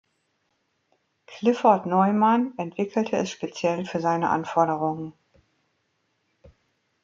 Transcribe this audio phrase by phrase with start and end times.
[1.27, 5.13] Clifford Neuman entwickelte es speziell für seine Anforderungen.